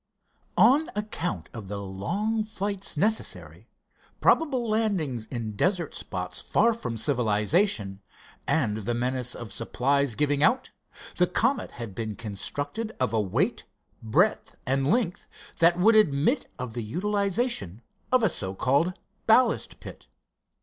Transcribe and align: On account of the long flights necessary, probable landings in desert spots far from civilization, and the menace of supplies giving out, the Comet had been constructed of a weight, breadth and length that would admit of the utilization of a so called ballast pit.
On 0.57 0.89
account 0.95 1.47
of 1.53 1.67
the 1.67 1.79
long 1.79 2.43
flights 2.43 2.97
necessary, 2.97 3.69
probable 4.19 4.67
landings 4.67 5.27
in 5.27 5.51
desert 5.55 5.93
spots 5.93 6.39
far 6.41 6.73
from 6.73 6.97
civilization, 6.97 8.01
and 8.47 8.77
the 8.77 8.95
menace 8.95 9.35
of 9.35 9.51
supplies 9.53 10.15
giving 10.15 10.41
out, 10.41 10.71
the 11.17 11.27
Comet 11.27 11.73
had 11.73 11.93
been 11.93 12.15
constructed 12.15 12.95
of 12.99 13.13
a 13.13 13.21
weight, 13.21 13.65
breadth 14.01 14.57
and 14.65 14.87
length 14.89 15.27
that 15.59 15.77
would 15.77 15.93
admit 15.95 16.47
of 16.57 16.73
the 16.73 16.81
utilization 16.83 17.83
of 18.11 18.23
a 18.23 18.27
so 18.29 18.55
called 18.55 18.93
ballast 19.27 19.79
pit. 19.79 20.07